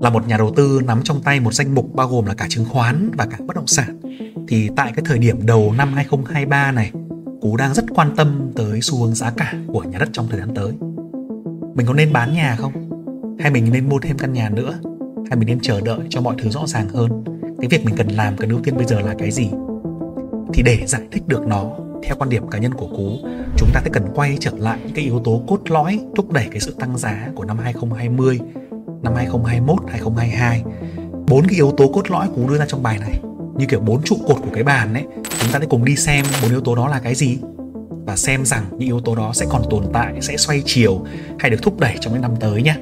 [0.00, 2.46] là một nhà đầu tư nắm trong tay một danh mục bao gồm là cả
[2.48, 4.00] chứng khoán và cả bất động sản.
[4.48, 6.92] Thì tại cái thời điểm đầu năm 2023 này
[7.40, 10.40] Cú đang rất quan tâm tới xu hướng giá cả của nhà đất trong thời
[10.40, 10.72] gian tới.
[11.74, 12.72] Mình có nên bán nhà không?
[13.38, 14.78] Hay mình nên mua thêm căn nhà nữa?
[15.30, 17.24] Hay mình nên chờ đợi cho mọi thứ rõ ràng hơn?
[17.58, 19.50] Cái việc mình cần làm cần ưu tiên bây giờ là cái gì?
[20.54, 21.70] Thì để giải thích được nó
[22.02, 24.94] theo quan điểm cá nhân của Cú, chúng ta sẽ cần quay trở lại những
[24.94, 28.40] cái yếu tố cốt lõi thúc đẩy cái sự tăng giá của năm 2020,
[29.02, 30.62] năm 2021, 2022.
[31.28, 33.20] Bốn cái yếu tố cốt lõi cũng đưa ra trong bài này,
[33.56, 35.04] như kiểu bốn trụ cột của cái bàn ấy,
[35.40, 37.38] chúng ta sẽ cùng đi xem bốn yếu tố đó là cái gì
[38.06, 41.06] và xem rằng những yếu tố đó sẽ còn tồn tại, sẽ xoay chiều
[41.38, 42.76] hay được thúc đẩy trong những năm tới nhé.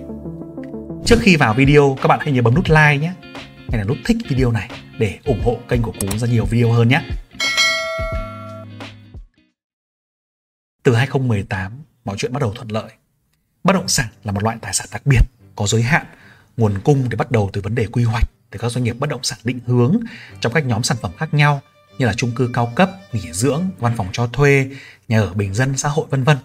[1.05, 3.13] Trước khi vào video, các bạn hãy nhớ bấm nút like nhé,
[3.69, 6.73] hay là nút thích video này để ủng hộ kênh của Cú ra nhiều video
[6.73, 7.03] hơn nhé.
[10.83, 11.73] Từ 2018,
[12.05, 12.91] mọi chuyện bắt đầu thuận lợi.
[13.65, 15.21] Bất động sản là một loại tài sản đặc biệt,
[15.61, 16.07] có giới hạn,
[16.57, 19.11] nguồn cung để bắt đầu từ vấn đề quy hoạch từ các doanh nghiệp bất
[19.11, 19.97] động sản định hướng
[20.41, 21.61] trong các nhóm sản phẩm khác nhau
[21.99, 24.71] như là chung cư cao cấp, nghỉ dưỡng, văn phòng cho thuê,
[25.09, 26.37] nhà ở bình dân, xã hội vân vân.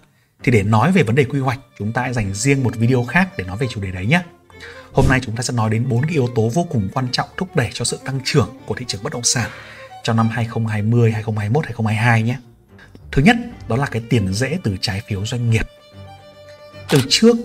[0.42, 3.04] Thì để nói về vấn đề quy hoạch, chúng ta hãy dành riêng một video
[3.04, 4.22] khác để nói về chủ đề đấy nhé.
[4.92, 7.28] Hôm nay chúng ta sẽ nói đến bốn cái yếu tố vô cùng quan trọng
[7.36, 9.50] thúc đẩy cho sự tăng trưởng của thị trường bất động sản
[10.02, 12.38] trong năm 2020, 2021, 2022 nhé.
[13.12, 13.36] Thứ nhất,
[13.68, 15.66] đó là cái tiền rễ từ trái phiếu doanh nghiệp.
[16.88, 17.36] Từ trước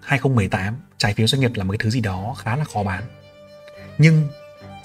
[0.00, 3.02] 2018, trái phiếu doanh nghiệp là một cái thứ gì đó khá là khó bán.
[3.98, 4.28] Nhưng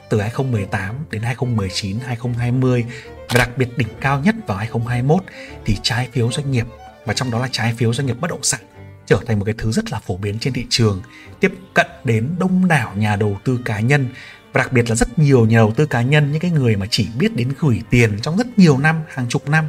[0.10, 2.86] từ 2018 đến 2019, 2020
[3.18, 5.24] và đặc biệt đỉnh cao nhất vào 2021
[5.66, 6.66] thì trái phiếu doanh nghiệp
[7.06, 8.62] và trong đó là trái phiếu doanh nghiệp bất động sản
[9.06, 11.02] trở thành một cái thứ rất là phổ biến trên thị trường,
[11.40, 14.08] tiếp cận đến đông đảo nhà đầu tư cá nhân
[14.54, 16.86] và đặc biệt là rất nhiều nhà đầu tư cá nhân những cái người mà
[16.90, 19.66] chỉ biết đến gửi tiền trong rất nhiều năm, hàng chục năm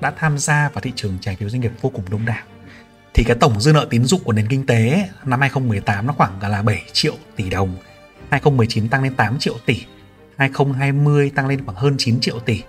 [0.00, 2.44] đã tham gia vào thị trường trái phiếu doanh nghiệp vô cùng đông đảo.
[3.18, 6.42] Thì cái tổng dư nợ tín dụng của nền kinh tế năm 2018 nó khoảng
[6.42, 7.76] là 7 triệu tỷ đồng,
[8.30, 9.82] 2019 tăng lên 8 triệu tỷ,
[10.36, 12.62] 2020 tăng lên khoảng hơn 9 triệu tỷ,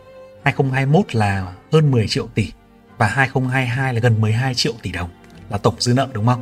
[0.43, 2.51] 2021 là hơn 10 triệu tỷ.
[2.97, 5.09] Và 2022 là gần 12 triệu tỷ đồng
[5.49, 6.41] là tổng dư nợ đúng không?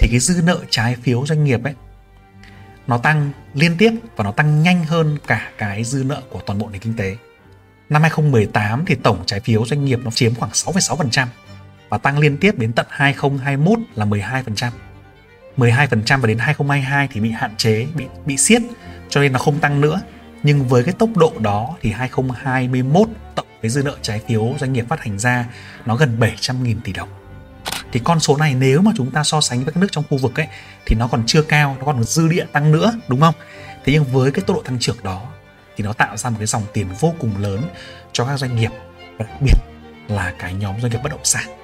[0.00, 1.74] Thì cái dư nợ trái phiếu doanh nghiệp ấy
[2.86, 6.58] nó tăng liên tiếp và nó tăng nhanh hơn cả cái dư nợ của toàn
[6.58, 7.16] bộ nền kinh tế.
[7.88, 11.26] Năm 2018 thì tổng trái phiếu doanh nghiệp nó chiếm khoảng 6,6%
[11.88, 14.70] và tăng liên tiếp đến tận 2021 là 12%.
[15.56, 18.62] 12% và đến 2022 thì bị hạn chế, bị bị siết
[19.08, 20.00] cho nên nó không tăng nữa.
[20.42, 24.72] Nhưng với cái tốc độ đó thì 2021 tổng cái dư nợ trái phiếu doanh
[24.72, 25.46] nghiệp phát hành ra
[25.86, 27.08] nó gần 700.000 tỷ đồng.
[27.92, 30.18] Thì con số này nếu mà chúng ta so sánh với các nước trong khu
[30.18, 30.46] vực ấy
[30.86, 33.34] thì nó còn chưa cao, nó còn dư địa tăng nữa đúng không?
[33.84, 35.22] Thế nhưng với cái tốc độ tăng trưởng đó
[35.76, 37.62] thì nó tạo ra một cái dòng tiền vô cùng lớn
[38.12, 38.70] cho các doanh nghiệp
[39.18, 39.56] đặc biệt
[40.08, 41.55] là cái nhóm doanh nghiệp bất động sản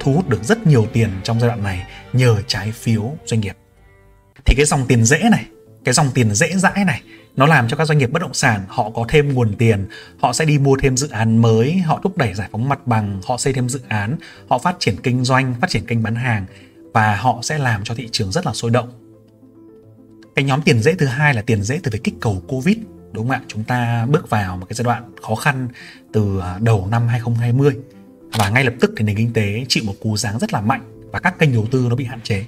[0.00, 3.56] thu hút được rất nhiều tiền trong giai đoạn này nhờ trái phiếu doanh nghiệp.
[4.44, 5.46] Thì cái dòng tiền dễ này,
[5.84, 7.02] cái dòng tiền dễ dãi này,
[7.36, 9.88] nó làm cho các doanh nghiệp bất động sản họ có thêm nguồn tiền,
[10.20, 13.20] họ sẽ đi mua thêm dự án mới, họ thúc đẩy giải phóng mặt bằng,
[13.26, 14.16] họ xây thêm dự án,
[14.48, 16.46] họ phát triển kinh doanh, phát triển kênh bán hàng
[16.94, 18.88] và họ sẽ làm cho thị trường rất là sôi động.
[20.34, 22.76] Cái nhóm tiền dễ thứ hai là tiền dễ từ việc kích cầu covid,
[23.12, 23.42] đúng không ạ?
[23.48, 25.68] Chúng ta bước vào một cái giai đoạn khó khăn
[26.12, 27.76] từ à, đầu năm 2020
[28.32, 31.08] và ngay lập tức thì nền kinh tế chịu một cú giáng rất là mạnh
[31.12, 32.44] và các kênh đầu tư nó bị hạn chế.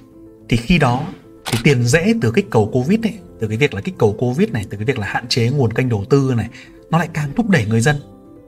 [0.49, 1.07] Thì khi đó,
[1.45, 4.49] thì tiền dễ từ kích cầu covid ấy, từ cái việc là kích cầu covid
[4.49, 6.49] này, từ cái việc là hạn chế nguồn kênh đầu tư này,
[6.89, 7.95] nó lại càng thúc đẩy người dân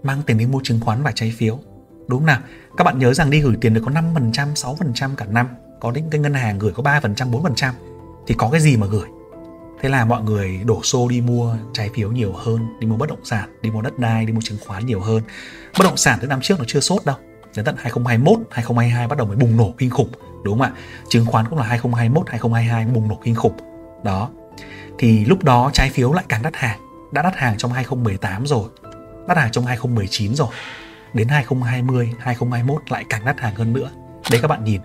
[0.03, 1.59] mang tiền đi mua chứng khoán và trái phiếu.
[2.07, 2.39] Đúng không nào?
[2.77, 5.47] Các bạn nhớ rằng đi gửi tiền được có 5% 6% cả năm,
[5.81, 7.71] có những cái ngân hàng gửi có 3% 4%
[8.27, 9.07] thì có cái gì mà gửi?
[9.81, 13.09] Thế là mọi người đổ xô đi mua trái phiếu nhiều hơn, đi mua bất
[13.09, 15.23] động sản, đi mua đất đai, đi mua chứng khoán nhiều hơn.
[15.79, 17.15] Bất động sản từ năm trước nó chưa sốt đâu.
[17.55, 20.09] Đến tận 2021 2022 bắt đầu mới bùng nổ kinh khủng,
[20.43, 20.71] đúng không ạ?
[21.09, 23.57] Chứng khoán cũng là 2021 2022 bùng nổ kinh khủng.
[24.03, 24.29] Đó.
[24.97, 26.79] Thì lúc đó trái phiếu lại càng đắt hàng,
[27.11, 28.69] đã đắt hàng trong 2018 rồi,
[29.27, 30.47] đắt hàng trong 2019 rồi.
[31.13, 33.89] Đến 2020 2021 lại càng đắt hàng hơn nữa.
[34.31, 34.81] Đấy các bạn nhìn.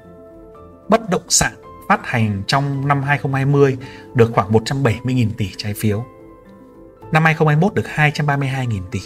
[0.89, 1.53] Bất động sản
[1.91, 3.77] phát hành trong năm 2020
[4.15, 6.05] được khoảng 170.000 tỷ trái phiếu.
[7.13, 9.01] Năm 2021 được 232.000 tỷ.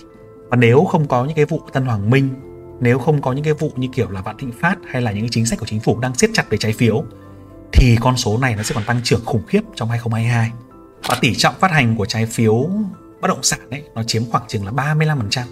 [0.49, 2.29] Và nếu không có những cái vụ Tân Hoàng Minh,
[2.81, 5.21] nếu không có những cái vụ như kiểu là Vạn Thịnh Phát hay là những
[5.21, 7.05] cái chính sách của chính phủ đang siết chặt về trái phiếu
[7.73, 10.53] thì con số này nó sẽ còn tăng trưởng khủng khiếp trong 2022.
[11.09, 12.69] Và tỷ trọng phát hành của trái phiếu
[13.21, 15.43] bất động sản ấy nó chiếm khoảng chừng là 35%.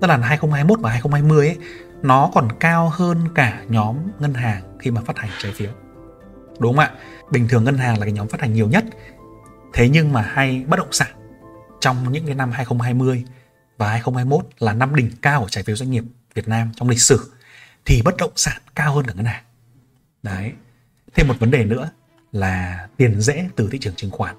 [0.00, 1.56] Tức là 2021 và 2020 ấy
[2.02, 5.70] nó còn cao hơn cả nhóm ngân hàng khi mà phát hành trái phiếu
[6.58, 6.90] đúng không ạ?
[7.30, 8.84] Bình thường ngân hàng là cái nhóm phát hành nhiều nhất.
[9.72, 11.12] Thế nhưng mà hay bất động sản.
[11.80, 13.24] Trong những cái năm 2020
[13.78, 16.04] và 2021 là năm đỉnh cao của trái phiếu doanh nghiệp
[16.34, 17.32] Việt Nam trong lịch sử
[17.84, 19.44] thì bất động sản cao hơn cả ngân hàng.
[20.22, 20.52] Đấy.
[21.14, 21.90] Thêm một vấn đề nữa
[22.32, 24.36] là tiền rẽ từ thị trường chứng khoán.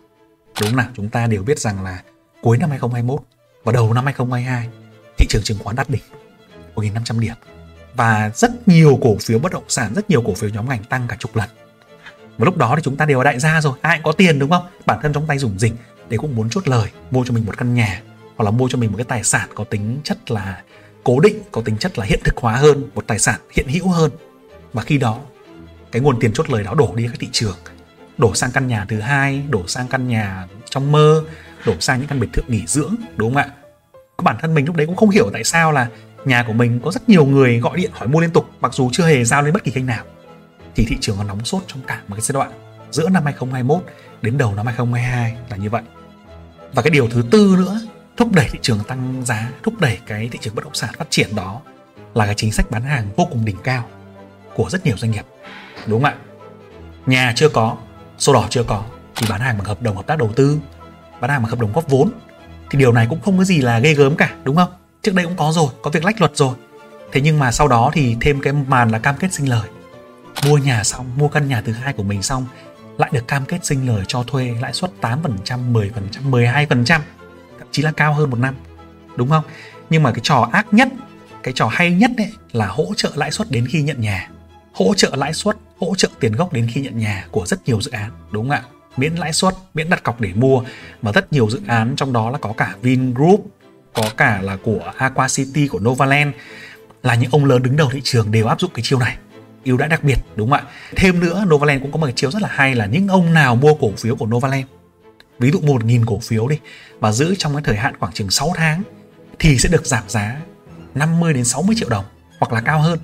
[0.62, 2.04] Đúng nào, chúng ta đều biết rằng là
[2.42, 3.21] cuối năm 2021
[3.63, 4.69] và đầu năm 2022
[5.18, 6.01] thị trường chứng khoán đạt đỉnh
[6.75, 7.36] 1.500 điểm.
[7.95, 11.07] Và rất nhiều cổ phiếu bất động sản, rất nhiều cổ phiếu nhóm ngành tăng
[11.07, 11.50] cả chục lần.
[12.38, 14.39] Và lúc đó thì chúng ta đều là đại gia rồi, ai cũng có tiền
[14.39, 14.63] đúng không?
[14.85, 15.75] Bản thân trong tay dùng dình
[16.09, 18.01] để cũng muốn chốt lời mua cho mình một căn nhà
[18.35, 20.62] hoặc là mua cho mình một cái tài sản có tính chất là
[21.03, 23.89] cố định, có tính chất là hiện thực hóa hơn, một tài sản hiện hữu
[23.89, 24.12] hơn.
[24.74, 25.19] Và khi đó
[25.91, 27.57] cái nguồn tiền chốt lời đó đổ đi các thị trường,
[28.18, 31.24] đổ sang căn nhà thứ hai, đổ sang căn nhà trong mơ,
[31.65, 33.50] đổ sang những căn biệt thự nghỉ dưỡng, đúng không ạ?
[34.24, 35.88] Bản thân mình lúc đấy cũng không hiểu tại sao là
[36.25, 38.89] nhà của mình có rất nhiều người gọi điện hỏi mua liên tục mặc dù
[38.94, 40.03] chưa hề giao lên bất kỳ kênh nào.
[40.75, 42.52] Thì thị trường còn nóng sốt trong cả một cái giai đoạn
[42.92, 43.84] giữa năm 2021
[44.22, 45.81] đến đầu năm 2022 là như vậy.
[46.74, 47.81] Và cái điều thứ tư nữa
[48.18, 51.08] thúc đẩy thị trường tăng giá, thúc đẩy cái thị trường bất động sản phát
[51.10, 51.62] triển đó
[52.14, 53.90] là cái chính sách bán hàng vô cùng đỉnh cao
[54.56, 55.25] của rất nhiều doanh nghiệp.
[55.86, 56.16] Đúng không ạ?
[57.06, 57.78] Nhà chưa có,
[58.18, 58.84] sổ đỏ chưa có
[59.16, 60.60] thì bán hàng bằng hợp đồng hợp tác đầu tư,
[61.22, 62.12] bán hàng bằng hợp đồng góp vốn
[62.69, 64.69] thì điều này cũng không có gì là ghê gớm cả, đúng không?
[65.02, 66.56] Trước đây cũng có rồi, có việc lách luật rồi.
[67.12, 69.69] Thế nhưng mà sau đó thì thêm cái màn là cam kết sinh lời.
[70.45, 72.45] Mua nhà xong, mua căn nhà thứ hai của mình xong
[72.97, 75.89] lại được cam kết sinh lời cho thuê lãi suất 8%, 10%,
[76.31, 77.00] 12%,
[77.59, 78.56] thậm chí là cao hơn một năm.
[79.15, 79.44] Đúng không?
[79.89, 80.88] Nhưng mà cái trò ác nhất,
[81.44, 84.30] cái trò hay nhất ấy là hỗ trợ lãi suất đến khi nhận nhà.
[84.74, 87.81] Hỗ trợ lãi suất, hỗ trợ tiền gốc đến khi nhận nhà của rất nhiều
[87.81, 88.63] dự án, đúng không ạ?
[88.97, 90.62] Miễn lãi suất, miễn đặt cọc để mua
[91.01, 93.45] mà rất nhiều dự án trong đó là có cả Vingroup,
[93.94, 96.33] có cả là của Aqua City của Novaland
[97.03, 99.18] là những ông lớn đứng đầu thị trường đều áp dụng cái chiêu này
[99.65, 100.71] ưu đãi đặc biệt, đúng không ạ?
[100.95, 103.56] Thêm nữa, Novaland cũng có một cái chiếu rất là hay là những ông nào
[103.56, 104.65] mua cổ phiếu của Novaland,
[105.39, 106.60] ví dụ một nghìn cổ phiếu đi,
[107.00, 108.83] và giữ trong cái thời hạn khoảng chừng 6 tháng,
[109.39, 110.38] thì sẽ được giảm giá
[110.95, 112.06] 50 đến 60 triệu đồng
[112.39, 113.00] hoặc là cao hơn.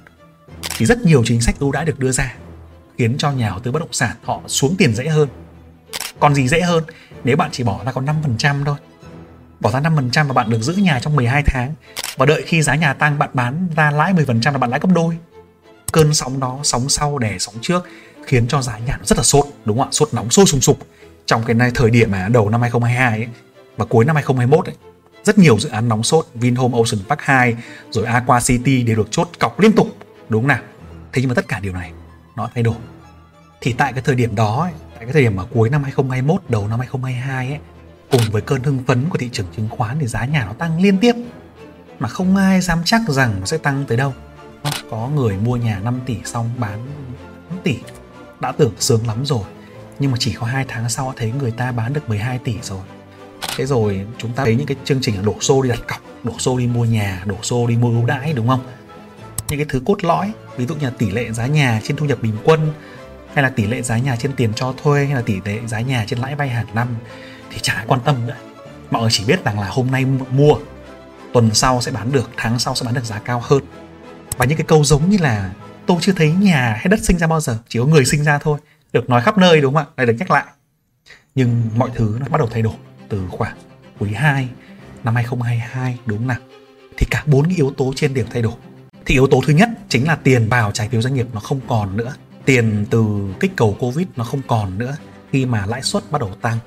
[0.78, 2.34] Thì rất nhiều chính sách ưu đãi được đưa ra,
[2.98, 5.30] khiến cho nhà đầu tư bất động sản họ xuống tiền dễ hơn.
[6.20, 6.84] Còn gì dễ hơn,
[7.24, 8.06] nếu bạn chỉ bỏ ra còn
[8.40, 8.76] 5% thôi,
[9.60, 11.74] bỏ ra 5% và bạn được giữ nhà trong 12 tháng,
[12.18, 14.90] và đợi khi giá nhà tăng, bạn bán ra lãi 10% là bạn lãi gấp
[14.94, 15.18] đôi
[15.92, 17.88] cơn sóng đó sóng sau đè sóng trước
[18.26, 19.92] khiến cho giá nhà nó rất là sốt đúng không ạ?
[19.92, 20.78] Sốt nóng sôi sùng sục.
[21.26, 23.28] Trong cái này thời điểm mà đầu năm 2022 ấy,
[23.78, 24.76] và cuối năm 2021 ấy,
[25.24, 27.56] rất nhiều dự án nóng sốt Vinhome Ocean Park 2
[27.92, 29.88] rồi Aqua City đều được chốt cọc liên tục
[30.30, 30.62] đúng không nào?
[31.14, 31.92] Thế nhưng mà tất cả điều này
[32.36, 32.76] nó thay đổi.
[33.62, 36.42] Thì tại cái thời điểm đó ấy, tại cái thời điểm mà cuối năm 2021
[36.50, 37.60] đầu năm 2022 ấy
[38.12, 40.82] cùng với cơn hưng phấn của thị trường chứng khoán thì giá nhà nó tăng
[40.82, 41.16] liên tiếp
[42.00, 44.14] mà không ai dám chắc rằng nó sẽ tăng tới đâu
[44.92, 46.88] có người mua nhà 5 tỷ xong bán
[47.50, 47.76] 8 tỷ.
[48.40, 49.44] Đã tưởng sướng lắm rồi,
[50.00, 52.80] nhưng mà chỉ có hai tháng sau thấy người ta bán được 12 tỷ rồi.
[53.58, 56.34] Thế rồi chúng ta thấy những cái chương trình đổ xô đi đặt cọc, đổ
[56.40, 58.66] xô đi mua nhà, đổ xô đi mua ưu đãi, đúng không?
[59.50, 62.06] Những cái thứ cốt lõi, ví dụ như là tỷ lệ giá nhà trên thu
[62.06, 62.74] nhập bình quân,
[63.34, 65.80] hay là tỷ lệ giá nhà trên tiền cho thuê, hay là tỷ lệ giá
[65.82, 66.88] nhà trên lãi vay hàng năm,
[67.52, 68.36] thì chả ai quan tâm nữa.
[68.92, 70.54] Mọi người chỉ biết rằng là hôm nay mua,
[71.34, 73.64] tuần sau sẽ bán được, tháng sau sẽ bán được giá cao hơn
[74.40, 75.52] và những cái câu giống như là,
[75.86, 78.38] tôi chưa thấy nhà hay đất sinh ra bao giờ, chỉ có người sinh ra
[78.38, 78.60] thôi.
[78.94, 79.94] Được nói khắp nơi đúng không ạ?
[79.98, 80.46] Lại được nhắc lại.
[81.36, 82.74] Nhưng mọi thứ nó bắt đầu thay đổi
[83.10, 83.58] từ khoảng
[84.00, 84.50] quý 2
[85.04, 86.38] năm 2022 đúng không nào?
[86.98, 88.54] Thì cả bốn cái yếu tố trên đều thay đổi.
[89.06, 91.60] Thì yếu tố thứ nhất chính là tiền vào trái phiếu doanh nghiệp nó không
[91.68, 92.16] còn nữa.
[92.46, 94.98] Tiền từ kích cầu covid nó không còn nữa.
[95.32, 96.58] Khi mà lãi suất bắt đầu tăng,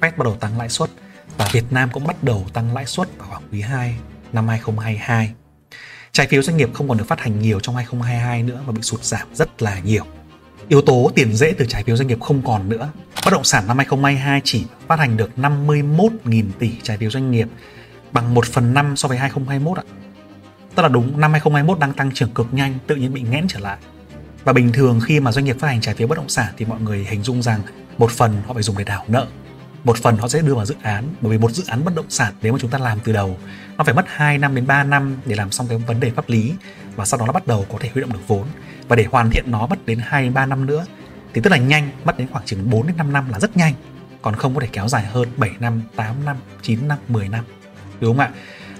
[0.00, 0.90] Fed bắt đầu tăng lãi suất
[1.38, 3.96] và Việt Nam cũng bắt đầu tăng lãi suất vào khoảng quý 2
[4.32, 5.32] năm 2022
[6.12, 8.82] Trái phiếu doanh nghiệp không còn được phát hành nhiều trong 2022 nữa và bị
[8.82, 10.04] sụt giảm rất là nhiều.
[10.68, 12.90] Yếu tố tiền dễ từ trái phiếu doanh nghiệp không còn nữa.
[13.24, 17.48] Bất động sản năm 2022 chỉ phát hành được 51.000 tỷ trái phiếu doanh nghiệp,
[18.12, 19.84] bằng 1 phần 5 so với 2021 ạ.
[20.74, 23.60] Tức là đúng, năm 2021 đang tăng trưởng cực nhanh, tự nhiên bị nghẽn trở
[23.60, 23.78] lại.
[24.44, 26.64] Và bình thường khi mà doanh nghiệp phát hành trái phiếu bất động sản thì
[26.64, 27.60] mọi người hình dung rằng
[27.98, 29.26] một phần họ phải dùng để đảo nợ
[29.84, 32.06] một phần họ sẽ đưa vào dự án bởi vì một dự án bất động
[32.08, 33.38] sản nếu mà chúng ta làm từ đầu
[33.76, 36.28] nó phải mất 2 năm đến 3 năm để làm xong cái vấn đề pháp
[36.28, 36.52] lý
[36.96, 38.46] và sau đó nó bắt đầu có thể huy động được vốn
[38.88, 40.86] và để hoàn thiện nó mất đến 2 đến 3 năm nữa
[41.34, 43.74] thì tức là nhanh mất đến khoảng chừng 4 đến 5 năm là rất nhanh
[44.22, 47.44] còn không có thể kéo dài hơn 7 năm, 8 năm, 9 năm, 10 năm
[48.00, 48.30] đúng không ạ?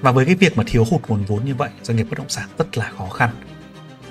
[0.00, 2.28] Và với cái việc mà thiếu hụt nguồn vốn như vậy, doanh nghiệp bất động
[2.28, 3.30] sản rất là khó khăn.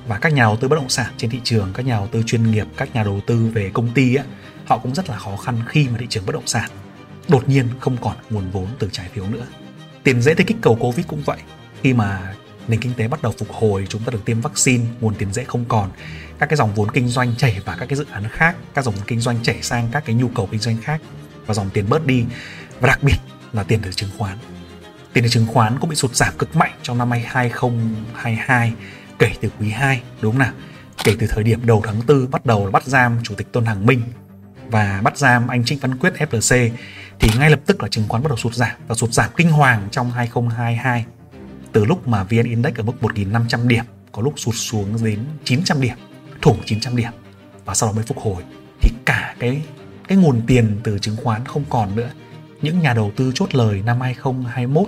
[0.10, 2.24] Và các nhà đầu tư bất động sản trên thị trường, các nhà đầu tư
[2.25, 4.25] chuyên nghiệp, các nhà đầu tư về công ty ấy,
[4.66, 6.70] họ cũng rất là khó khăn khi mà thị trường bất động sản
[7.28, 9.46] đột nhiên không còn nguồn vốn từ trái phiếu nữa.
[10.04, 11.38] Tiền dễ thấy kích cầu Covid cũng vậy.
[11.82, 12.36] Khi mà
[12.68, 15.44] nền kinh tế bắt đầu phục hồi, chúng ta được tiêm vaccine, nguồn tiền dễ
[15.44, 15.89] không còn,
[16.39, 18.96] các cái dòng vốn kinh doanh chảy vào các cái dự án khác, các dòng
[19.08, 21.01] kinh doanh chảy sang các cái nhu cầu kinh doanh khác
[21.46, 22.25] và dòng tiền bớt đi
[22.80, 23.18] và đặc biệt
[23.54, 24.38] là tiền từ chứng khoán.
[25.13, 28.74] Tiền từ chứng khoán cũng bị sụt giảm cực mạnh trong năm 2022
[29.19, 30.53] kể từ quý 2 đúng không nào?
[31.03, 33.85] Kể từ thời điểm đầu tháng 4 bắt đầu bắt giam chủ tịch Tôn Hằng
[33.85, 34.01] Minh
[34.67, 36.69] và bắt giam anh Trịnh Văn Quyết FLC
[37.19, 39.51] thì ngay lập tức là chứng khoán bắt đầu sụt giảm và sụt giảm kinh
[39.51, 41.05] hoàng trong 2022
[41.71, 45.81] từ lúc mà VN Index ở mức 1.500 điểm, có lúc sụt xuống đến 900
[45.81, 45.95] điểm
[46.41, 47.11] thủng 900 điểm
[47.65, 48.43] và sau đó mới phục hồi.
[48.81, 49.61] Thì cả cái
[50.07, 52.09] cái nguồn tiền từ chứng khoán không còn nữa.
[52.61, 54.88] Những nhà đầu tư chốt lời năm 2021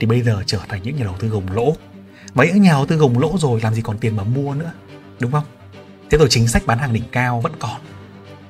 [0.00, 1.76] thì bây giờ trở thành những nhà đầu tư gồng lỗ
[2.34, 4.72] mấy nhà đầu tư gồng lỗ rồi, làm gì còn tiền mà mua nữa,
[5.20, 5.44] đúng không?
[6.10, 7.80] Thế rồi chính sách bán hàng đỉnh cao vẫn còn.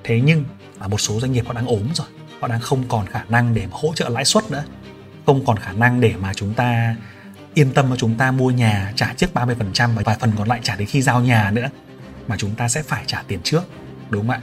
[0.05, 0.45] Thế nhưng
[0.81, 2.07] là một số doanh nghiệp họ đang ốm rồi,
[2.41, 4.65] họ đang không còn khả năng để mà hỗ trợ lãi suất nữa.
[5.27, 6.97] Không còn khả năng để mà chúng ta
[7.55, 10.61] yên tâm mà chúng ta mua nhà, trả trước 30% và vài phần còn lại
[10.63, 11.71] trả đến khi giao nhà nữa,
[12.29, 13.63] mà chúng ta sẽ phải trả tiền trước,
[14.11, 14.41] đúng không ạ?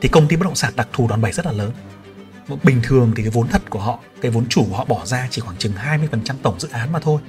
[0.00, 1.70] Thì công ty bất động sản đặc thù đòn bẩy rất là lớn.
[2.62, 5.28] Bình thường thì cái vốn thật của họ, cái vốn chủ của họ bỏ ra
[5.30, 7.20] chỉ khoảng chừng 20% tổng dự án mà thôi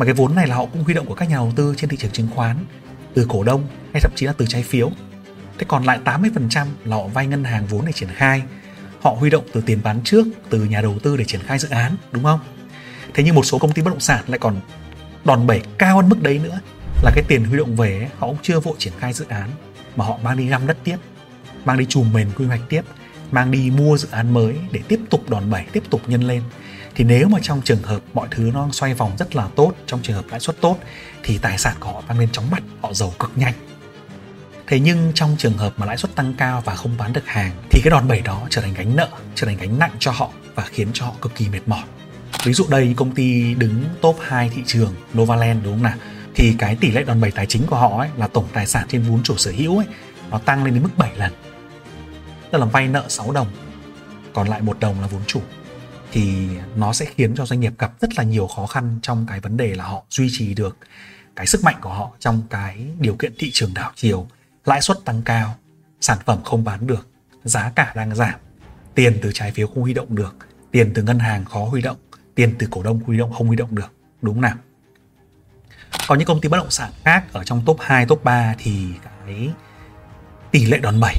[0.00, 1.90] mà cái vốn này là họ cũng huy động của các nhà đầu tư trên
[1.90, 2.56] thị trường chứng khoán,
[3.14, 4.90] từ cổ đông hay thậm chí là từ trái phiếu.
[5.58, 8.42] Thế còn lại 80% là họ vay ngân hàng vốn để triển khai.
[9.00, 11.68] Họ huy động từ tiền bán trước, từ nhà đầu tư để triển khai dự
[11.68, 12.40] án, đúng không?
[13.14, 14.60] Thế nhưng một số công ty bất động sản lại còn
[15.24, 16.60] đòn bẩy cao hơn mức đấy nữa,
[17.02, 19.50] là cái tiền huy động về họ cũng chưa vội triển khai dự án,
[19.96, 20.96] mà họ mang đi găm đất tiếp,
[21.64, 22.82] mang đi chùm mền quy hoạch tiếp,
[23.30, 26.42] mang đi mua dự án mới để tiếp tục đòn bẩy, tiếp tục nhân lên
[26.94, 30.02] thì nếu mà trong trường hợp mọi thứ nó xoay vòng rất là tốt, trong
[30.02, 30.76] trường hợp lãi suất tốt,
[31.22, 33.54] thì tài sản của họ tăng lên chóng mặt, họ giàu cực nhanh.
[34.66, 37.52] Thế nhưng trong trường hợp mà lãi suất tăng cao và không bán được hàng,
[37.70, 40.30] thì cái đòn bẩy đó trở thành gánh nợ, trở thành gánh nặng cho họ
[40.54, 41.82] và khiến cho họ cực kỳ mệt mỏi.
[42.44, 45.96] Ví dụ đây, công ty đứng top 2 thị trường Novaland, đúng không nào?
[46.34, 48.86] Thì cái tỷ lệ đòn bẩy tài chính của họ ấy, là tổng tài sản
[48.88, 49.86] trên vốn chủ sở hữu ấy,
[50.30, 51.32] nó tăng lên đến mức 7 lần.
[52.50, 53.46] Tức là vay nợ 6 đồng,
[54.32, 55.42] còn lại một đồng là vốn chủ
[56.12, 59.40] thì nó sẽ khiến cho doanh nghiệp gặp rất là nhiều khó khăn trong cái
[59.40, 60.76] vấn đề là họ duy trì được
[61.36, 64.26] cái sức mạnh của họ trong cái điều kiện thị trường đảo chiều
[64.64, 65.56] lãi suất tăng cao
[66.00, 67.08] sản phẩm không bán được
[67.44, 68.34] giá cả đang giảm
[68.94, 70.36] tiền từ trái phiếu không huy động được
[70.70, 71.96] tiền từ ngân hàng khó huy động
[72.34, 74.56] tiền từ cổ đông huy động không huy động được đúng không nào?
[76.08, 78.86] Còn những công ty bất động sản khác ở trong top 2, top 3 thì
[79.26, 79.50] cái
[80.50, 81.14] tỷ lệ đòn bẩy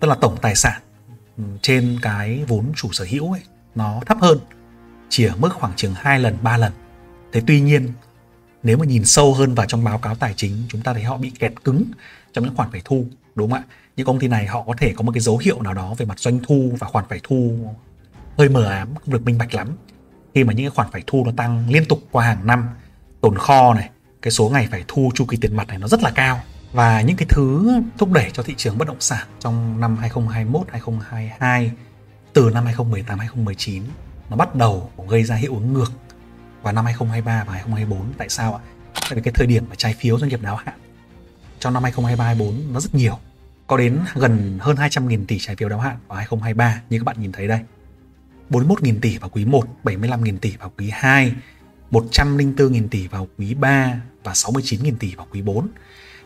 [0.00, 0.82] tức là tổng tài sản
[1.36, 3.42] ừ, trên cái vốn chủ sở hữu ấy
[3.76, 4.38] nó thấp hơn,
[5.08, 6.72] chỉ ở mức khoảng chừng 2 lần 3 lần.
[7.32, 7.92] Thế tuy nhiên,
[8.62, 11.16] nếu mà nhìn sâu hơn vào trong báo cáo tài chính, chúng ta thấy họ
[11.16, 11.84] bị kẹt cứng
[12.32, 13.64] trong những khoản phải thu, đúng không ạ?
[13.96, 16.06] Những công ty này họ có thể có một cái dấu hiệu nào đó về
[16.06, 17.58] mặt doanh thu và khoản phải thu
[18.38, 19.76] hơi mờ ám, không được minh bạch lắm.
[20.34, 22.68] Khi mà những cái khoản phải thu nó tăng liên tục qua hàng năm,
[23.20, 23.90] tồn kho này,
[24.22, 26.40] cái số ngày phải thu chu kỳ tiền mặt này nó rất là cao.
[26.72, 30.66] Và những cái thứ thúc đẩy cho thị trường bất động sản trong năm 2021
[30.70, 31.70] 2022
[32.36, 33.82] từ năm 2018 2019
[34.30, 35.92] nó bắt đầu gây ra hiệu ứng ngược
[36.62, 38.60] vào năm 2023 và 2024 tại sao ạ?
[38.94, 40.74] Tại vì cái thời điểm mà trái phiếu doanh nghiệp đáo hạn
[41.60, 43.18] trong năm 2023 2024 nó rất nhiều
[43.66, 47.16] có đến gần hơn 200.000 tỷ trái phiếu đáo hạn vào 2023 như các bạn
[47.20, 47.60] nhìn thấy đây
[48.50, 51.32] 41.000 tỷ vào quý 1, 75.000 tỷ vào quý 2,
[51.90, 55.68] 104.000 tỷ vào quý 3 và 69.000 tỷ vào quý 4.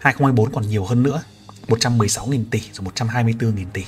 [0.01, 1.23] 2024 còn nhiều hơn nữa,
[1.69, 3.85] 116.000 tỷ rồi 124.000 tỷ.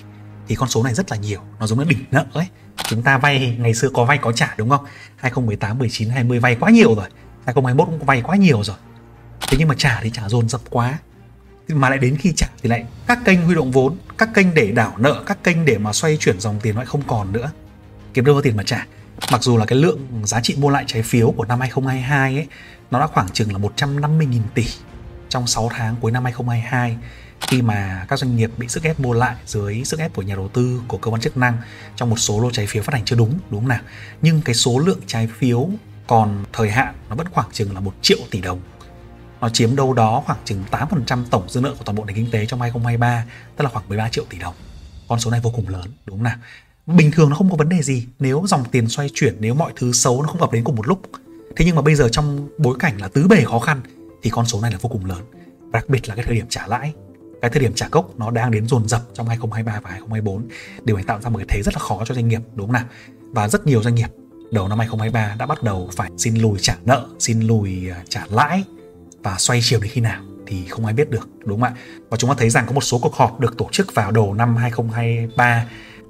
[0.53, 2.47] Thì con số này rất là nhiều, nó giống như đỉnh nợ ấy.
[2.89, 4.85] Chúng ta vay ngày xưa có vay có trả đúng không?
[5.17, 7.07] 2018, 19, 20 vay quá nhiều rồi.
[7.45, 8.77] 2021 cũng vay quá nhiều rồi.
[9.49, 10.99] Thế nhưng mà trả thì trả dồn dập quá.
[11.69, 14.71] Mà lại đến khi trả thì lại các kênh huy động vốn, các kênh để
[14.71, 17.51] đảo nợ, các kênh để mà xoay chuyển dòng tiền lại không còn nữa
[18.15, 18.87] kiếm đâu có tiền mà trả
[19.33, 22.47] mặc dù là cái lượng giá trị mua lại trái phiếu của năm 2022 ấy
[22.91, 24.65] nó đã khoảng chừng là 150.000 tỷ
[25.29, 26.97] trong 6 tháng cuối năm 2022
[27.49, 30.35] khi mà các doanh nghiệp bị sức ép mua lại dưới sức ép của nhà
[30.35, 31.59] đầu tư, của cơ quan chức năng
[31.97, 33.81] trong một số lô trái phiếu phát hành chưa đúng đúng không nào?
[34.23, 35.69] Nhưng cái số lượng trái phiếu
[36.07, 38.61] còn thời hạn nó vẫn khoảng chừng là một triệu tỷ đồng.
[39.41, 42.31] Nó chiếm đâu đó khoảng chừng 8% tổng dư nợ của toàn bộ nền kinh
[42.31, 43.25] tế trong 2023
[43.57, 44.55] tức là khoảng 13 triệu tỷ đồng.
[45.09, 46.37] Con số này vô cùng lớn, đúng không nào?
[46.87, 49.73] Bình thường nó không có vấn đề gì nếu dòng tiền xoay chuyển, nếu mọi
[49.77, 51.03] thứ xấu nó không ập đến cùng một lúc.
[51.57, 53.81] Thế nhưng mà bây giờ trong bối cảnh là tứ bề khó khăn
[54.23, 55.23] thì con số này là vô cùng lớn,
[55.73, 56.93] đặc biệt là cái thời điểm trả lãi
[57.43, 60.49] cái thời điểm trả gốc nó đang đến dồn dập trong 2023 và 2024
[60.85, 62.73] điều này tạo ra một cái thế rất là khó cho doanh nghiệp đúng không
[62.73, 62.85] nào?
[63.21, 64.09] Và rất nhiều doanh nghiệp
[64.51, 68.25] đầu năm 2023 đã bắt đầu phải xin lùi trả nợ xin lùi à, trả
[68.31, 68.65] lãi
[69.23, 71.77] và xoay chiều đến khi nào thì không ai biết được đúng không ạ?
[72.11, 74.35] Và chúng ta thấy rằng có một số cuộc họp được tổ chức vào đầu
[74.35, 75.67] năm 2023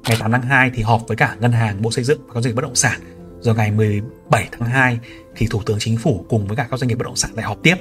[0.08, 2.40] Ngày 8 tháng 2 thì họp với cả ngân hàng, Bộ Xây dựng và các
[2.40, 3.00] doanh nghiệp bất động sản.
[3.40, 4.98] Rồi ngày 17 tháng 2
[5.36, 7.46] thì Thủ tướng Chính phủ cùng với cả các doanh nghiệp bất động sản lại
[7.46, 7.74] họp tiếp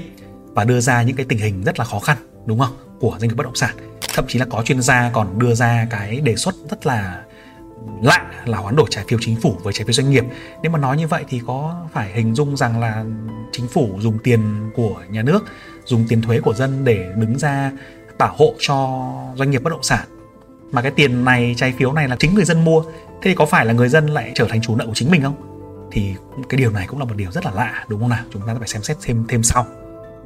[0.53, 2.77] và đưa ra những cái tình hình rất là khó khăn, đúng không?
[2.99, 3.75] Của doanh nghiệp bất động sản.
[4.13, 7.21] Thậm chí là có chuyên gia còn đưa ra cái đề xuất rất là
[8.01, 10.25] lạ là hoán đổi trái phiếu chính phủ với trái phiếu doanh nghiệp.
[10.63, 13.05] Nếu mà nói như vậy thì có phải hình dung rằng là
[13.51, 15.45] chính phủ dùng tiền của nhà nước,
[15.85, 17.71] dùng tiền thuế của dân để đứng ra
[18.17, 20.07] bảo hộ cho doanh nghiệp bất động sản?
[20.71, 22.81] Mà cái tiền này, trái phiếu này là chính người dân mua.
[22.81, 25.21] Thế thì có phải là người dân lại trở thành chủ nợ của chính mình
[25.21, 25.35] không?
[25.91, 26.15] Thì
[26.49, 28.23] cái điều này cũng là một điều rất là lạ, đúng không nào?
[28.33, 29.65] Chúng ta phải xem xét thêm thêm sau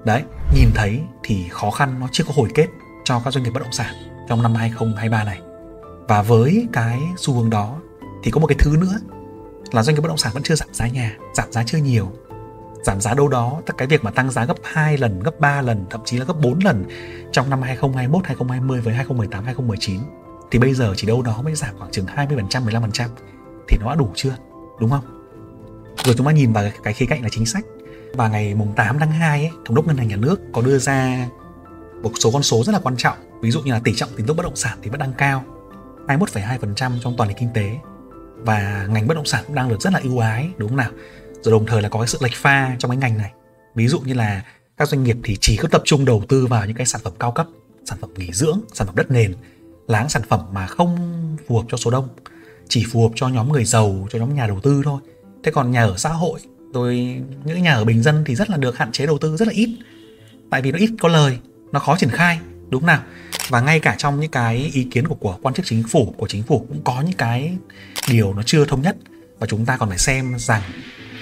[0.06, 0.24] đấy
[0.56, 2.68] nhìn thấy thì khó khăn nó chưa có hồi kết
[3.04, 3.96] cho các doanh nghiệp bất động sản
[4.30, 5.40] trong năm 2023 này
[6.08, 7.82] và với cái xu hướng đó
[8.24, 9.00] thì có một cái thứ nữa
[9.72, 12.12] là doanh nghiệp bất động sản vẫn chưa giảm giá nhà giảm giá chưa nhiều
[12.86, 15.62] giảm giá đâu đó tất cái việc mà tăng giá gấp 2 lần, gấp 3
[15.62, 16.86] lần, thậm chí là gấp 4 lần
[17.32, 20.02] trong năm 2021, 2020 với 2018, 2019
[20.52, 23.08] thì bây giờ chỉ đâu đó mới giảm khoảng chừng 20%, 15%
[23.68, 24.36] thì nó đã đủ chưa?
[24.80, 25.04] Đúng không?
[26.04, 27.66] Rồi chúng ta nhìn vào cái khía cạnh là chính sách.
[28.16, 30.78] Và ngày mùng 8 tháng 2 ấy, Thống đốc Ngân hàng Nhà nước có đưa
[30.78, 31.28] ra
[32.04, 33.18] một số con số rất là quan trọng.
[33.42, 35.44] Ví dụ như là tỷ trọng tín dụng bất động sản thì vẫn đang cao,
[36.08, 37.78] 21,2% trong toàn nền kinh tế
[38.36, 40.92] và ngành bất động sản cũng đang được rất là ưu ái đúng không nào?
[41.44, 43.32] rồi đồng thời là có cái sự lệch pha trong cái ngành này
[43.76, 44.44] ví dụ như là
[44.78, 47.14] các doanh nghiệp thì chỉ có tập trung đầu tư vào những cái sản phẩm
[47.20, 47.48] cao cấp
[47.86, 49.36] sản phẩm nghỉ dưỡng sản phẩm đất nền
[49.88, 50.98] láng sản phẩm mà không
[51.48, 52.08] phù hợp cho số đông
[52.68, 55.00] chỉ phù hợp cho nhóm người giàu cho nhóm nhà đầu tư thôi
[55.44, 56.40] thế còn nhà ở xã hội
[56.76, 59.48] rồi những nhà ở bình dân thì rất là được hạn chế đầu tư rất
[59.48, 59.70] là ít.
[60.50, 61.38] Tại vì nó ít có lời
[61.72, 62.40] nó khó triển khai
[62.70, 63.02] đúng nào?
[63.50, 66.28] Và ngay cả trong những cái ý kiến của, của quan chức chính phủ của
[66.28, 67.58] chính phủ cũng có những cái
[68.10, 68.96] điều nó chưa thống nhất.
[69.40, 70.62] Và chúng ta còn phải xem rằng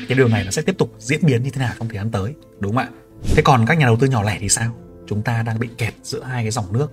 [0.07, 2.11] cái điều này nó sẽ tiếp tục diễn biến như thế nào trong thời gian
[2.11, 2.89] tới đúng không ạ?
[3.35, 4.75] Thế còn các nhà đầu tư nhỏ lẻ thì sao?
[5.07, 6.91] Chúng ta đang bị kẹt giữa hai cái dòng nước.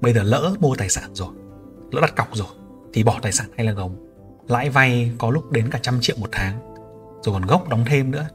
[0.00, 1.28] Bây giờ lỡ mua tài sản rồi
[1.92, 2.48] lỡ đặt cọc rồi
[2.92, 3.96] thì bỏ tài sản hay là gồng.
[4.48, 6.77] Lãi vay có lúc đến cả trăm triệu một tháng
[7.22, 8.26] rồi còn gốc đóng thêm nữa.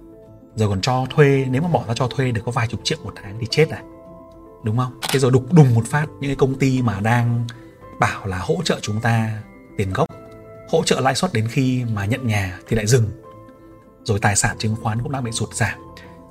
[0.55, 2.97] Rồi còn cho thuê, nếu mà bỏ ra cho thuê được có vài chục triệu
[3.03, 3.81] một tháng thì chết à
[4.63, 4.99] đúng không?
[5.09, 7.47] Thế rồi đục đùng một phát, những cái công ty mà đang
[7.99, 9.41] bảo là hỗ trợ chúng ta
[9.77, 10.07] tiền gốc,
[10.69, 13.11] hỗ trợ lãi suất đến khi mà nhận nhà thì lại dừng.
[14.03, 15.79] Rồi tài sản chứng khoán cũng đang bị sụt giảm,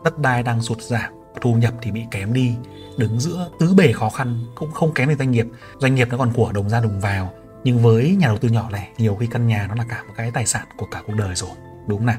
[0.04, 2.54] đất đai đang sụt giảm, thu nhập thì bị kém đi.
[2.96, 5.46] Đứng giữa tứ bề khó khăn cũng không kém được doanh nghiệp.
[5.78, 7.32] Doanh nghiệp nó còn của đồng ra đồng vào,
[7.64, 10.14] nhưng với nhà đầu tư nhỏ lẻ, nhiều khi căn nhà nó là cả một
[10.16, 11.50] cái tài sản của cả cuộc đời rồi.
[11.86, 12.16] Đúng không nào?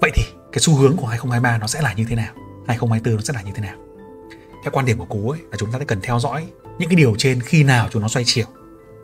[0.00, 2.34] Vậy thì cái xu hướng của 2023 nó sẽ là như thế nào?
[2.66, 3.76] 2024 nó sẽ là như thế nào?
[4.62, 6.46] Theo quan điểm của cú ấy, là chúng ta sẽ cần theo dõi
[6.78, 8.46] những cái điều trên khi nào chúng nó xoay chiều.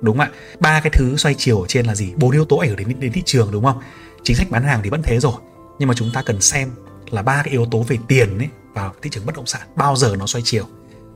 [0.01, 0.33] Đúng không ạ?
[0.61, 2.13] Ba cái thứ xoay chiều ở trên là gì?
[2.17, 3.81] Bốn yếu tố ảnh hưởng đến đến thị trường, đúng không?
[4.23, 5.33] Chính sách bán hàng thì vẫn thế rồi.
[5.79, 6.71] Nhưng mà chúng ta cần xem
[7.11, 9.97] là ba cái yếu tố về tiền ấy vào thị trường bất động sản, bao
[9.97, 10.65] giờ nó xoay chiều.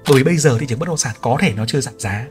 [0.09, 2.27] Bởi vì bây giờ thị trường bất động sản có thể nó chưa giảm giá.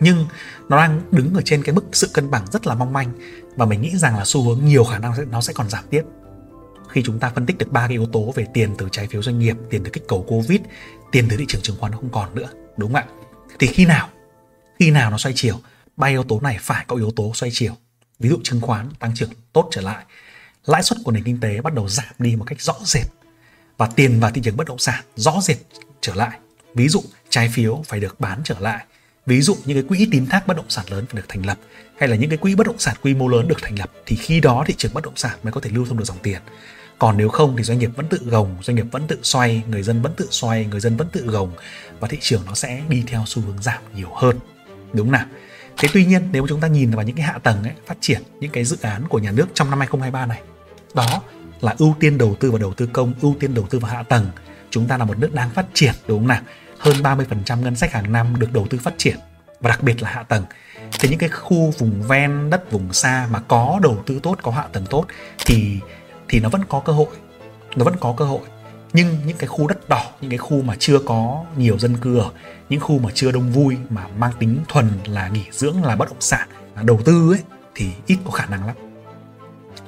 [0.00, 0.26] Nhưng
[0.68, 3.12] nó đang đứng ở trên cái mức sự cân bằng rất là mong manh
[3.56, 6.02] và mình nghĩ rằng là xu hướng nhiều khả năng nó sẽ còn giảm tiếp
[6.92, 9.22] khi chúng ta phân tích được ba cái yếu tố về tiền từ trái phiếu
[9.22, 10.60] doanh nghiệp, tiền từ kích cầu covid,
[11.12, 13.06] tiền từ thị trường chứng khoán nó không còn nữa, đúng không ạ?
[13.58, 14.08] Thì khi nào
[14.78, 15.60] khi nào nó xoay chiều?
[15.96, 17.76] Ba yếu tố này phải có yếu tố xoay chiều.
[18.18, 20.04] Ví dụ chứng khoán tăng trưởng tốt trở lại,
[20.66, 23.06] lãi suất của nền kinh tế bắt đầu giảm đi một cách rõ rệt
[23.76, 25.58] và tiền vào thị trường bất động sản rõ rệt
[26.00, 26.38] trở lại.
[26.74, 28.84] Ví dụ trái phiếu phải được bán trở lại.
[29.26, 31.58] Ví dụ những cái quỹ tín thác bất động sản lớn phải được thành lập
[31.98, 34.16] hay là những cái quỹ bất động sản quy mô lớn được thành lập thì
[34.16, 36.40] khi đó thị trường bất động sản mới có thể lưu thông được dòng tiền
[37.02, 39.82] còn nếu không thì doanh nghiệp vẫn tự gồng doanh nghiệp vẫn tự xoay người
[39.82, 41.52] dân vẫn tự xoay người dân vẫn tự gồng
[42.00, 44.38] và thị trường nó sẽ đi theo xu hướng giảm nhiều hơn.
[44.92, 45.26] Đúng nào?
[45.78, 48.22] Thế tuy nhiên nếu chúng ta nhìn vào những cái hạ tầng ấy, phát triển
[48.40, 50.42] những cái dự án của nhà nước trong năm 2023 này
[50.94, 51.22] đó
[51.60, 54.02] là ưu tiên đầu tư vào đầu tư công ưu tiên đầu tư vào hạ
[54.02, 54.26] tầng.
[54.70, 56.42] Chúng ta là một nước đang phát triển đúng không nào?
[56.78, 59.16] Hơn 30% ngân sách hàng năm được đầu tư phát triển
[59.60, 60.44] và đặc biệt là hạ tầng.
[61.00, 64.50] Thì những cái khu vùng ven đất vùng xa mà có đầu tư tốt có
[64.50, 65.06] hạ tầng tốt
[65.46, 65.80] thì
[66.32, 67.06] thì nó vẫn có cơ hội
[67.76, 68.40] nó vẫn có cơ hội
[68.92, 72.18] nhưng những cái khu đất đỏ, những cái khu mà chưa có nhiều dân cư
[72.18, 72.30] ở,
[72.68, 76.08] những khu mà chưa đông vui, mà mang tính thuần là nghỉ dưỡng, là bất
[76.08, 77.40] động sản, là đầu tư ấy,
[77.74, 78.76] thì ít có khả năng lắm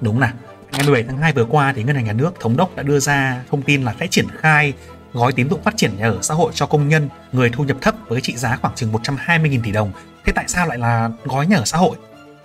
[0.01, 0.33] đúng nào
[0.73, 2.99] ngày 17 tháng 2 vừa qua thì ngân hàng nhà nước, thống đốc đã đưa
[2.99, 4.73] ra thông tin là sẽ triển khai
[5.13, 7.77] gói tín dụng phát triển nhà ở xã hội cho công nhân, người thu nhập
[7.81, 9.93] thấp với trị giá khoảng chừng 120.000 tỷ đồng.
[10.25, 11.97] Thế tại sao lại là gói nhà ở xã hội?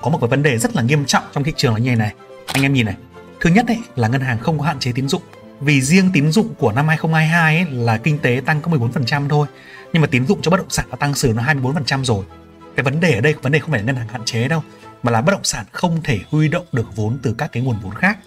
[0.02, 1.96] Có một cái vấn đề rất là nghiêm trọng trong thị trường là như này
[1.96, 2.14] này.
[2.54, 2.96] Anh em nhìn này.
[3.42, 5.22] Thứ nhất ấy, là ngân hàng không có hạn chế tín dụng.
[5.60, 9.48] Vì riêng tín dụng của năm 2022 ấy là kinh tế tăng có 14% thôi.
[9.94, 12.26] Nhưng mà tín dụng cho bất động sản đã tăng sửa nó 24% rồi.
[12.76, 14.64] Cái vấn đề ở đây vấn đề không phải là ngân hàng hạn chế đâu
[15.04, 17.80] mà là bất động sản không thể huy động được vốn từ các cái nguồn
[17.84, 18.18] vốn khác.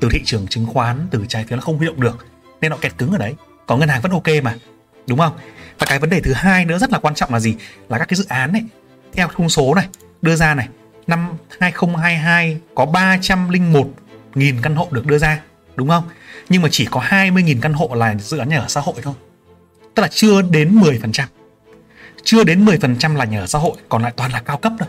[0.00, 2.26] Từ thị trường chứng khoán từ trái phiếu nó không huy động được
[2.60, 3.34] nên nó kẹt cứng ở đấy.
[3.66, 4.54] Còn ngân hàng vẫn ok mà
[5.06, 5.32] đúng không?
[5.78, 7.56] Và cái vấn đề thứ hai nữa rất là quan trọng là gì?
[7.88, 8.62] Là các cái dự án này
[9.12, 9.86] theo thông số này
[10.22, 10.68] đưa ra này
[11.06, 11.28] năm
[11.60, 13.88] 2022 có 301
[14.34, 15.40] nghìn căn hộ được đưa ra,
[15.76, 16.04] đúng không?
[16.48, 19.14] Nhưng mà chỉ có 20.000 căn hộ là dự án nhà ở xã hội thôi
[19.94, 21.26] tức là chưa đến 10%
[22.24, 24.88] chưa đến 10% là nhà ở xã hội, còn lại toàn là cao cấp thôi.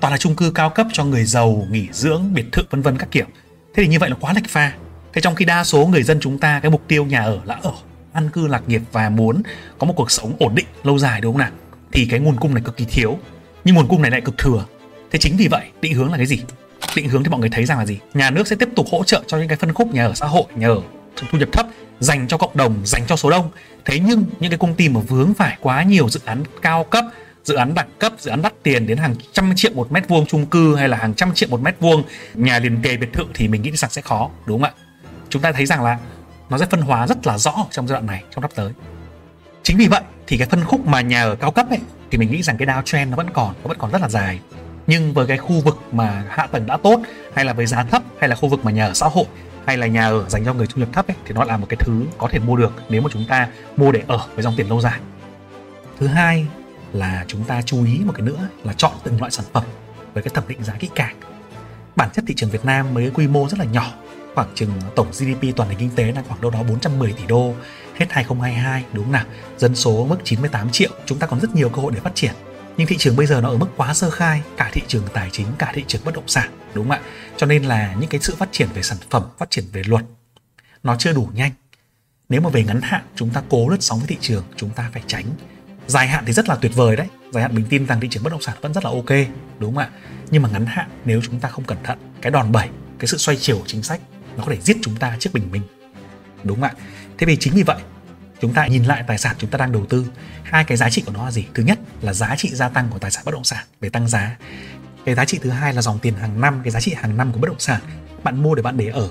[0.00, 2.98] Toàn là chung cư cao cấp cho người giàu, nghỉ dưỡng, biệt thự, vân vân
[2.98, 3.26] các kiểu.
[3.74, 4.72] Thế thì như vậy là quá lệch pha.
[5.12, 7.58] Thế trong khi đa số người dân chúng ta, cái mục tiêu nhà ở là
[7.62, 7.72] ở,
[8.12, 9.42] an cư lạc nghiệp và muốn
[9.78, 11.50] có một cuộc sống ổn định, lâu dài, đúng không nào?
[11.92, 13.18] Thì cái nguồn cung này cực kỳ thiếu,
[13.64, 14.64] nhưng nguồn cung này lại cực thừa.
[15.10, 16.40] Thế chính vì vậy, định hướng là cái gì?
[16.96, 17.98] Định hướng thì mọi người thấy rằng là gì?
[18.14, 20.26] Nhà nước sẽ tiếp tục hỗ trợ cho những cái phân khúc nhà ở xã
[20.26, 20.82] hội, nhà ở
[21.30, 21.66] thu nhập thấp
[22.00, 23.50] dành cho cộng đồng, dành cho số đông.
[23.84, 27.04] Thế nhưng những cái công ty mà vướng phải quá nhiều dự án cao cấp,
[27.44, 30.26] dự án đẳng cấp, dự án đắt tiền đến hàng trăm triệu một mét vuông
[30.26, 32.02] chung cư hay là hàng trăm triệu một mét vuông,
[32.34, 34.82] nhà liền kề biệt thự thì mình nghĩ rằng sẽ khó, đúng không ạ?
[35.28, 35.98] Chúng ta thấy rằng là
[36.50, 38.72] nó sẽ phân hóa rất là rõ trong giai đoạn này, trong sắp tới.
[39.62, 41.78] Chính vì vậy thì cái phân khúc mà nhà ở cao cấp ấy,
[42.10, 44.40] thì mình nghĩ rằng cái downtrend nó vẫn còn, nó vẫn còn rất là dài
[44.86, 47.00] nhưng với cái khu vực mà hạ tầng đã tốt
[47.34, 49.24] hay là với giá thấp hay là khu vực mà nhà ở xã hội
[49.66, 51.66] hay là nhà ở dành cho người thu nhập thấp ấy, thì nó là một
[51.68, 54.54] cái thứ có thể mua được nếu mà chúng ta mua để ở với dòng
[54.56, 55.00] tiền lâu dài.
[55.98, 56.46] Thứ hai
[56.92, 59.64] là chúng ta chú ý một cái nữa là chọn từng loại sản phẩm
[60.14, 61.16] với cái thẩm định giá kỹ càng.
[61.96, 63.92] Bản chất thị trường Việt Nam mới quy mô rất là nhỏ
[64.34, 67.54] khoảng chừng tổng GDP toàn nền kinh tế là khoảng đâu đó 410 tỷ đô
[67.94, 69.24] hết 2022 đúng không nào?
[69.56, 72.32] Dân số mức 98 triệu chúng ta còn rất nhiều cơ hội để phát triển
[72.76, 75.30] nhưng thị trường bây giờ nó ở mức quá sơ khai, cả thị trường tài
[75.32, 77.00] chính, cả thị trường bất động sản, đúng không ạ?
[77.36, 80.04] Cho nên là những cái sự phát triển về sản phẩm, phát triển về luật,
[80.82, 81.52] nó chưa đủ nhanh.
[82.28, 84.90] Nếu mà về ngắn hạn, chúng ta cố lướt sóng với thị trường, chúng ta
[84.92, 85.24] phải tránh.
[85.86, 87.06] Dài hạn thì rất là tuyệt vời đấy.
[87.32, 89.74] Dài hạn mình tin rằng thị trường bất động sản vẫn rất là ok, đúng
[89.74, 89.90] không ạ?
[90.30, 93.16] Nhưng mà ngắn hạn, nếu chúng ta không cẩn thận, cái đòn bẩy, cái sự
[93.16, 94.00] xoay chiều chính sách,
[94.36, 95.62] nó có thể giết chúng ta trước bình minh,
[96.44, 96.74] đúng không ạ?
[97.18, 97.76] Thế vì chính vì vậy
[98.40, 100.06] chúng ta nhìn lại tài sản chúng ta đang đầu tư,
[100.42, 101.46] hai cái giá trị của nó là gì?
[101.54, 104.08] Thứ nhất là giá trị gia tăng của tài sản bất động sản về tăng
[104.08, 104.36] giá.
[105.04, 107.32] Cái giá trị thứ hai là dòng tiền hàng năm, cái giá trị hàng năm
[107.32, 107.80] của bất động sản.
[108.22, 109.10] Bạn mua để bạn để ở,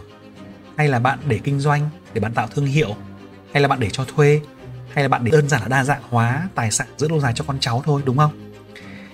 [0.78, 2.96] hay là bạn để kinh doanh, để bạn tạo thương hiệu,
[3.54, 4.42] hay là bạn để cho thuê,
[4.94, 7.34] hay là bạn để đơn giản là đa dạng hóa tài sản, giữ lâu dài
[7.36, 8.54] cho con cháu thôi, đúng không?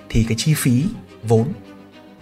[0.09, 0.85] Thì cái chi phí,
[1.23, 1.53] vốn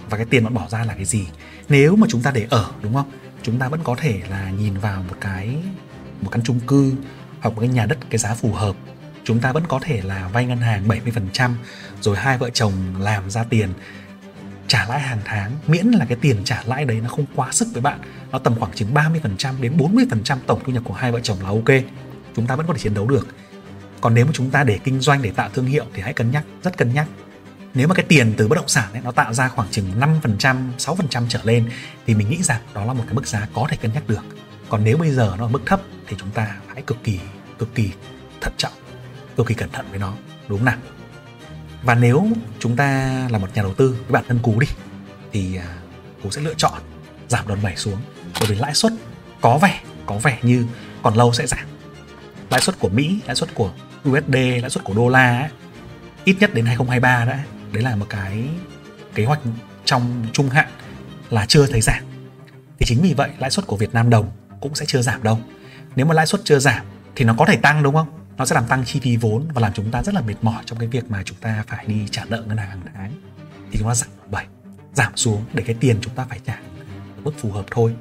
[0.10, 1.28] và cái tiền bạn bỏ ra là cái gì?
[1.70, 3.12] Nếu mà chúng ta để ở, đúng không?
[3.44, 5.56] Chúng ta vẫn có thể là nhìn vào một cái,
[6.22, 6.94] một căn chung cư
[7.42, 8.76] hoặc một cái nhà đất cái giá phù hợp
[9.24, 11.52] chúng ta vẫn có thể là vay ngân hàng 70%
[12.02, 13.70] rồi hai vợ chồng làm ra tiền
[14.68, 15.52] trả lãi hàng tháng.
[15.68, 18.00] Miễn là cái tiền trả lãi đấy nó không quá sức với bạn
[18.32, 21.50] nó tầm khoảng chừng 30% đến 40% tổng thu nhập của hai vợ chồng là
[21.50, 21.84] ok.
[22.36, 23.28] Chúng ta vẫn có thể chiến đấu được.
[24.02, 26.32] Còn nếu mà chúng ta để kinh doanh để tạo thương hiệu thì hãy cân
[26.32, 27.08] nhắc rất cân nhắc.
[27.74, 30.58] Nếu mà cái tiền từ bất động sản ấy, nó tạo ra khoảng chừng 5%,
[30.78, 31.70] 6% trở lên
[32.08, 34.24] thì mình nghĩ rằng đó là một cái mức giá có thể cân nhắc được.
[34.70, 37.20] Còn nếu bây giờ nó ở mức thấp thì chúng ta hãy cực kỳ
[37.60, 37.92] cực kỳ
[38.42, 38.72] thận trọng,
[39.38, 40.14] cực kỳ cẩn thận với nó,
[40.48, 40.78] đúng không nào?
[41.84, 42.28] Và nếu
[42.60, 42.88] chúng ta
[43.32, 44.68] là một nhà đầu tư với bản thân cú đi
[45.32, 45.78] thì à,
[46.24, 46.82] cú sẽ lựa chọn
[47.28, 47.98] giảm đòn bẩy xuống
[48.40, 48.94] bởi vì lãi suất
[49.42, 50.66] có vẻ có vẻ như
[51.04, 51.66] còn lâu sẽ giảm.
[52.50, 53.72] Lãi suất của Mỹ, lãi suất của
[54.10, 55.50] USD, lãi suất của đô la ấy,
[56.24, 58.44] ít nhất đến 2023 đã đấy là một cái
[59.16, 59.40] kế hoạch
[59.86, 60.68] trong trung hạn
[61.30, 62.04] là chưa thấy giảm
[62.80, 65.40] thì chính vì vậy lãi suất của Việt Nam đồng cũng sẽ chưa giảm đâu
[65.96, 68.08] nếu mà lãi suất chưa giảm thì nó có thể tăng, đúng không?
[68.38, 70.64] Nó sẽ làm tăng chi phí vốn và làm chúng ta rất là mệt mỏi
[70.66, 73.12] trong cái việc mà chúng ta phải đi trả nợ ngân hàng hàng tháng.
[73.72, 74.46] Thì chúng ta giảm bảy,
[74.94, 76.54] giảm xuống để cái tiền chúng ta phải trả
[77.16, 77.96] ở mức phù hợp thôi.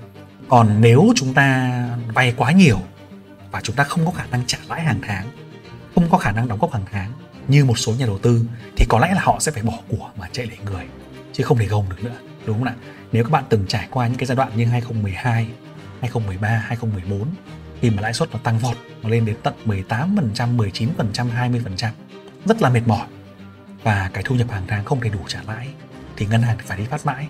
[0.49, 1.71] Còn nếu chúng ta
[2.15, 2.81] vay quá nhiều
[3.51, 5.27] và chúng ta không có khả năng trả lãi hàng tháng,
[5.95, 7.13] không có khả năng đóng góp hàng tháng
[7.49, 8.45] như một số nhà đầu tư,
[8.77, 10.85] thì có lẽ là họ sẽ phải bỏ của mà chạy lấy người,
[11.33, 12.75] chứ không thể gồng được nữa, đúng không ạ?
[13.13, 15.49] Nếu các bạn từng trải qua những cái giai đoạn như 2012
[16.01, 17.29] 2013 2014
[17.81, 21.91] khi mà lãi suất nó tăng vọt, nó lên đến tận 18% 19% 20%
[22.45, 23.07] rất là mệt mỏi.
[23.83, 25.69] Và cái thu nhập hàng tháng không thể đủ trả lãi,
[26.17, 27.29] thì ngân hàng phải đi phát mãi.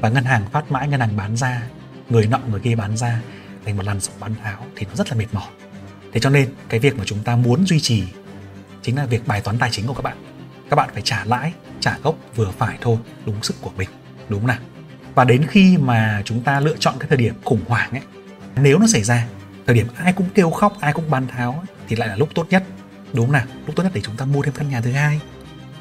[0.00, 1.62] Và ngân hàng phát mãi, ngân hàng bán ra,
[2.08, 3.20] người nọ, người kia bán ra
[3.64, 5.50] thành một làn sóng bán tháo thì nó rất là mệt mỏi.
[6.12, 8.04] Thế cho nên cái việc mà chúng ta muốn duy trì
[8.82, 10.16] chính là việc bài toán tài chính của các bạn.
[10.70, 13.88] Các bạn phải trả lãi, trả gốc vừa phải thôi, đúng sức của mình,
[14.28, 14.58] đúng nào?
[15.14, 18.02] Và đến khi mà chúng ta lựa chọn cái thời điểm khủng hoảng ấy,
[18.56, 19.26] nếu nó xảy ra
[19.68, 22.28] thời điểm ai cũng kêu khóc ai cũng bán tháo ấy, thì lại là lúc
[22.34, 22.64] tốt nhất.
[23.12, 23.46] Đúng nào?
[23.66, 25.20] Lúc tốt nhất để chúng ta mua thêm căn nhà thứ hai.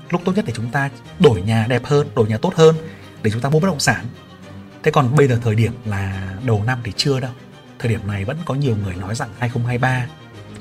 [0.10, 2.76] Lúc tốt nhất để chúng ta đổi nhà đẹp hơn đổi nhà tốt hơn
[3.23, 4.06] để chúng ta mua bất động sản.
[4.84, 7.32] Thế còn bây giờ thời điểm là đầu năm thì chưa đâu.
[7.80, 10.08] Thời điểm này vẫn có nhiều người nói rằng 2023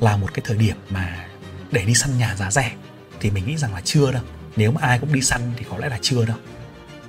[0.01, 1.27] là một cái thời điểm mà
[1.73, 2.73] để đi săn nhà giá rẻ.
[3.21, 4.23] Thì mình nghĩ rằng là chưa đâu.
[4.57, 6.37] Nếu mà ai cũng đi săn thì có lẽ là chưa đâu.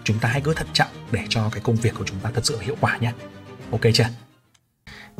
[0.03, 2.45] Chúng ta hãy cứ thận trọng để cho cái công việc của chúng ta thật
[2.45, 3.11] sự hiệu quả nhé.
[3.71, 4.26] Ok chưa?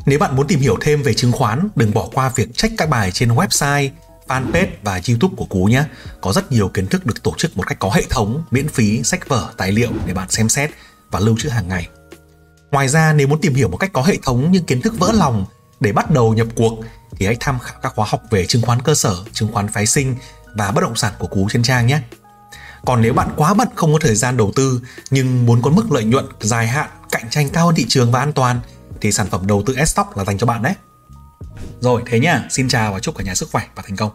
[0.06, 2.90] Nếu bạn muốn tìm hiểu thêm về chứng khoán đừng bỏ qua việc check các
[2.90, 3.90] bài trên website
[4.28, 5.84] fanpage và youtube của cú nhé
[6.22, 9.04] có rất nhiều kiến thức được tổ chức một cách có hệ thống miễn phí
[9.04, 10.72] sách vở tài liệu để bạn xem xét
[11.12, 11.88] và lưu trữ hàng ngày
[12.72, 15.12] ngoài ra nếu muốn tìm hiểu một cách có hệ thống những kiến thức vỡ
[15.12, 15.46] lòng
[15.80, 16.80] để bắt đầu nhập cuộc
[17.12, 19.86] thì hãy tham khảo các khóa học về chứng khoán cơ sở, chứng khoán phái
[19.86, 20.16] sinh
[20.54, 22.00] và bất động sản của Cú trên trang nhé.
[22.86, 24.82] Còn nếu bạn quá bận không có thời gian đầu tư
[25.12, 28.20] nhưng muốn có mức lợi nhuận dài hạn, cạnh tranh cao hơn thị trường và
[28.20, 28.60] an toàn
[29.02, 30.74] thì sản phẩm đầu tư S-Stock là dành cho bạn đấy.
[31.80, 34.12] Rồi thế nhá, xin chào và chúc cả nhà sức khỏe và thành công.